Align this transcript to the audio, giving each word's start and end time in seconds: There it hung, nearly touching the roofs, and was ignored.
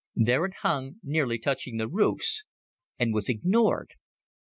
There 0.15 0.45
it 0.45 0.53
hung, 0.63 0.95
nearly 1.03 1.37
touching 1.37 1.77
the 1.77 1.87
roofs, 1.87 2.43
and 2.97 3.13
was 3.13 3.29
ignored. 3.29 3.91